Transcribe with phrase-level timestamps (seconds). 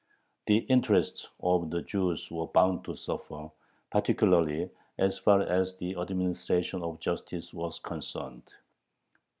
[0.47, 3.51] The interests of the Jews were bound to suffer,
[3.91, 8.51] particularly as far as the administration of justice was concerned.